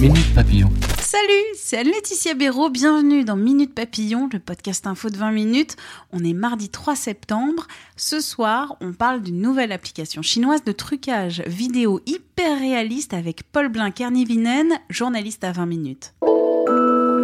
Minute 0.00 0.34
Papillon. 0.34 0.68
Salut, 1.00 1.46
c'est 1.54 1.82
Laetitia 1.82 2.34
Béraud, 2.34 2.68
bienvenue 2.68 3.24
dans 3.24 3.36
Minute 3.36 3.74
Papillon, 3.74 4.28
le 4.30 4.38
podcast 4.38 4.86
info 4.86 5.08
de 5.08 5.16
20 5.16 5.30
minutes. 5.30 5.76
On 6.12 6.22
est 6.22 6.34
mardi 6.34 6.68
3 6.68 6.94
septembre. 6.94 7.66
Ce 7.96 8.20
soir, 8.20 8.76
on 8.82 8.92
parle 8.92 9.22
d'une 9.22 9.40
nouvelle 9.40 9.72
application 9.72 10.20
chinoise 10.20 10.62
de 10.64 10.72
trucage 10.72 11.42
vidéo 11.46 12.00
hyper 12.04 12.58
réaliste 12.58 13.14
avec 13.14 13.44
Paul 13.50 13.68
Blin-Kernivinen, 13.68 14.78
journaliste 14.90 15.44
à 15.44 15.52
20 15.52 15.64
minutes. 15.64 16.14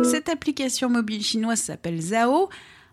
Cette 0.05 0.31
application 0.31 0.89
mobile 0.89 1.23
chinoise 1.23 1.61
s'appelle 1.61 2.01
Zao. 2.01 2.49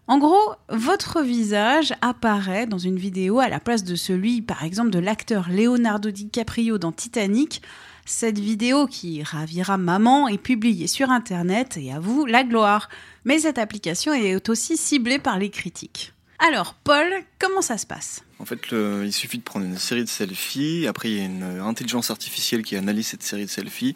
En 0.10 0.18
gros, 0.18 0.56
votre 0.70 1.22
visage 1.22 1.94
apparaît 2.02 2.66
dans 2.66 2.80
une 2.80 2.98
vidéo 2.98 3.38
à 3.38 3.48
la 3.48 3.60
place 3.60 3.84
de 3.84 3.94
celui, 3.94 4.42
par 4.42 4.64
exemple, 4.64 4.90
de 4.90 4.98
l'acteur 4.98 5.50
Leonardo 5.52 6.10
DiCaprio 6.10 6.80
dans 6.80 6.92
Titanic. 6.92 7.62
Cette 8.08 8.40
vidéo 8.40 8.88
qui 8.88 9.22
ravira 9.22 9.78
maman 9.78 10.28
est 10.28 10.40
publiée 10.40 10.88
sur 10.88 11.12
Internet 11.12 11.78
et 11.78 11.94
à 11.94 12.00
vous 12.00 12.26
la 12.26 12.44
gloire. 12.44 12.90
Mais 13.24 13.38
cette 13.38 13.60
application 13.60 14.12
est 14.12 14.50
aussi 14.50 14.78
ciblée 14.78 15.20
par 15.20 15.38
les 15.38 15.52
critiques. 15.52 16.12
Alors, 16.40 16.74
Paul, 16.74 17.06
comment 17.38 17.62
ça 17.62 17.78
se 17.78 17.86
passe? 17.86 18.24
En 18.40 18.46
fait, 18.46 18.62
il 18.72 19.14
suffit 19.14 19.38
de 19.38 19.44
prendre 19.44 19.68
une 19.68 19.78
série 19.78 20.06
de 20.06 20.10
selfies. 20.10 20.88
Après, 20.88 21.12
il 21.12 21.18
y 21.18 21.22
a 21.22 21.26
une 21.26 21.62
intelligence 21.62 22.10
artificielle 22.10 22.64
qui 22.64 22.76
analyse 22.76 23.06
cette 23.06 23.22
série 23.22 23.46
de 23.46 23.50
selfies 23.52 23.94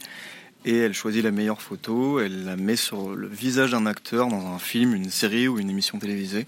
et 0.65 0.77
elle 0.77 0.93
choisit 0.93 1.23
la 1.23 1.31
meilleure 1.31 1.61
photo. 1.61 2.19
Elle 2.19 2.45
la 2.45 2.55
met 2.55 2.75
sur 2.75 3.15
le 3.15 3.27
visage 3.27 3.71
d'un 3.71 3.85
acteur 3.85 4.27
dans 4.27 4.47
un 4.47 4.59
film, 4.59 4.93
une 4.93 5.09
série 5.09 5.47
ou 5.47 5.59
une 5.59 5.69
émission 5.69 5.99
télévisée. 5.99 6.45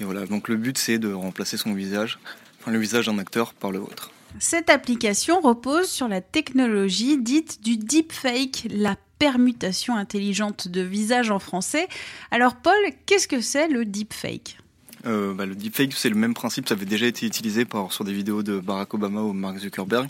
Et 0.00 0.04
voilà. 0.04 0.26
Donc 0.26 0.48
le 0.48 0.56
but, 0.56 0.78
c'est 0.78 0.98
de 0.98 1.12
remplacer 1.12 1.56
son 1.56 1.74
visage, 1.74 2.18
enfin 2.60 2.70
le 2.70 2.78
visage 2.78 3.06
d'un 3.06 3.18
acteur, 3.18 3.54
par 3.54 3.70
le 3.70 3.78
vôtre. 3.78 4.10
Cette 4.38 4.68
application 4.68 5.40
repose 5.40 5.88
sur 5.88 6.08
la 6.08 6.20
technologie 6.20 7.16
dite 7.16 7.62
du 7.62 7.76
deepfake, 7.76 8.66
la 8.70 8.96
permutation 9.18 9.96
intelligente 9.96 10.68
de 10.68 10.82
visage 10.82 11.30
en 11.30 11.38
français. 11.38 11.88
Alors 12.30 12.56
Paul, 12.56 12.76
qu'est-ce 13.06 13.28
que 13.28 13.40
c'est 13.40 13.68
le 13.68 13.86
deepfake? 13.86 14.58
Euh, 15.06 15.32
bah, 15.32 15.46
le 15.46 15.54
deepfake, 15.54 15.92
c'est 15.94 16.10
le 16.10 16.16
même 16.16 16.34
principe. 16.34 16.68
Ça 16.68 16.74
avait 16.74 16.84
déjà 16.84 17.06
été 17.06 17.26
utilisé 17.26 17.64
par, 17.64 17.92
sur 17.92 18.04
des 18.04 18.12
vidéos 18.12 18.42
de 18.42 18.58
Barack 18.58 18.92
Obama 18.92 19.22
ou 19.22 19.32
Mark 19.32 19.58
Zuckerberg, 19.58 20.08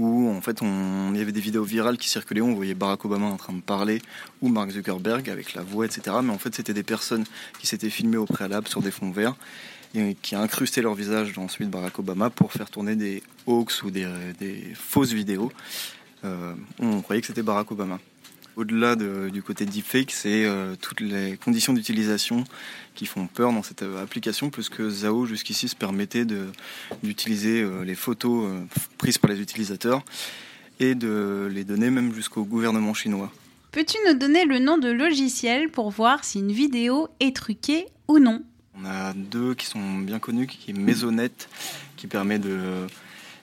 où 0.00 0.30
en 0.30 0.40
fait 0.40 0.62
on, 0.62 1.14
y 1.14 1.20
avait 1.20 1.32
des 1.32 1.40
vidéos 1.40 1.64
virales 1.64 1.98
qui 1.98 2.08
circulaient. 2.08 2.40
On 2.40 2.54
voyait 2.54 2.74
Barack 2.74 3.04
Obama 3.04 3.26
en 3.26 3.36
train 3.36 3.52
de 3.52 3.60
parler 3.60 4.00
ou 4.40 4.48
Mark 4.48 4.70
Zuckerberg 4.70 5.28
avec 5.28 5.54
la 5.54 5.62
voix, 5.62 5.84
etc. 5.84 6.16
Mais 6.22 6.32
en 6.32 6.38
fait, 6.38 6.54
c'était 6.54 6.74
des 6.74 6.82
personnes 6.82 7.24
qui 7.58 7.66
s'étaient 7.66 7.90
filmées 7.90 8.16
au 8.16 8.26
préalable 8.26 8.66
sur 8.66 8.82
des 8.82 8.90
fonds 8.90 9.10
verts 9.10 9.36
et 9.94 10.16
qui 10.22 10.34
incrustaient 10.36 10.82
leur 10.82 10.94
visage 10.94 11.32
dans 11.34 11.48
celui 11.48 11.66
de 11.66 11.70
Barack 11.70 11.98
Obama 11.98 12.30
pour 12.30 12.52
faire 12.52 12.70
tourner 12.70 12.96
des 12.96 13.22
hoax 13.46 13.82
ou 13.82 13.90
des, 13.90 14.08
des 14.38 14.72
fausses 14.74 15.12
vidéos. 15.12 15.52
Euh, 16.24 16.54
on 16.78 17.02
croyait 17.02 17.20
que 17.20 17.26
c'était 17.26 17.42
Barack 17.42 17.70
Obama. 17.70 17.98
Au-delà 18.56 18.96
de- 18.96 19.30
du 19.30 19.42
côté 19.42 19.64
deepfake, 19.64 20.10
c'est 20.10 20.44
euh, 20.44 20.74
toutes 20.80 21.00
les 21.00 21.36
conditions 21.42 21.72
d'utilisation 21.72 22.44
qui 22.94 23.06
font 23.06 23.26
peur 23.26 23.52
dans 23.52 23.62
cette 23.62 23.82
euh, 23.82 24.02
application, 24.02 24.50
puisque 24.50 24.86
Zao 24.88 25.24
jusqu'ici 25.26 25.68
se 25.68 25.76
permettait 25.76 26.26
d'utiliser 27.02 27.62
euh, 27.62 27.84
les 27.84 27.94
photos 27.94 28.46
euh, 28.50 28.60
prises 28.98 29.18
par 29.18 29.30
les 29.30 29.40
utilisateurs 29.40 30.02
et 30.80 30.94
de 30.94 31.48
les 31.52 31.64
donner 31.64 31.90
même 31.90 32.12
jusqu'au 32.14 32.44
gouvernement 32.44 32.92
chinois. 32.94 33.30
Peux-tu 33.72 33.96
nous 34.08 34.14
donner 34.14 34.44
le 34.44 34.58
nom 34.58 34.78
de 34.78 34.90
logiciel 34.90 35.70
pour 35.70 35.90
voir 35.90 36.24
si 36.24 36.40
une 36.40 36.52
vidéo 36.52 37.08
est 37.20 37.34
truquée 37.36 37.86
ou 38.08 38.18
non? 38.18 38.42
On 38.76 38.84
a 38.84 39.12
deux 39.14 39.54
qui 39.54 39.66
sont 39.66 39.98
bien 39.98 40.18
connus, 40.18 40.46
qui 40.48 40.70
est 40.70 40.74
Maisonnette, 40.74 41.48
qui 41.96 42.06
permet 42.08 42.38
de 42.38 42.58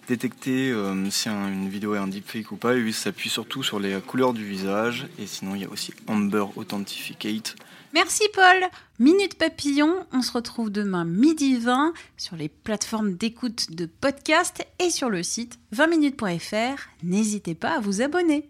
détecter 0.07 0.72
euh, 0.72 1.09
si 1.09 1.29
un- 1.29 1.47
une 1.51 1.69
vidéo 1.69 1.95
est 1.95 2.00
un 2.00 2.07
deepfake 2.07 2.51
ou 2.51 2.56
pas, 2.56 2.73
et 2.73 2.79
lui 2.79 2.94
s'appuie 2.94 3.29
surtout 3.29 3.63
sur 3.63 3.79
les 3.79 4.00
couleurs 4.00 4.34
du 4.34 4.45
visage, 4.45 5.07
et 5.19 5.28
sinon 5.28 5.56
il 5.56 5.62
y 5.62 5.66
a 5.66 5.69
aussi 5.69 5.94
Amber 6.07 6.45
Authentificate, 6.56 7.56
Merci 7.94 8.23
Paul 8.34 8.68
Minute 9.00 9.35
Papillon, 9.38 10.06
on 10.12 10.22
se 10.22 10.31
retrouve 10.34 10.69
demain 10.69 11.06
midi 11.06 11.56
20 11.57 11.94
sur 12.18 12.35
les 12.35 12.50
plateformes 12.50 13.13
d'écoute 13.16 13.72
de 13.72 13.85
podcast 13.85 14.62
et 14.79 14.90
sur 14.90 15.09
le 15.09 15.23
site 15.23 15.57
20minutes.fr. 15.73 16.81
N'hésitez 17.03 17.56
pas 17.56 17.78
à 17.78 17.79
vous 17.79 18.01
abonner. 18.01 18.50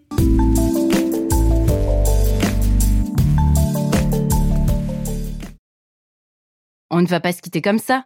On 6.89 7.01
ne 7.01 7.07
va 7.07 7.19
pas 7.19 7.33
se 7.33 7.41
quitter 7.41 7.61
comme 7.61 7.79
ça. 7.79 8.05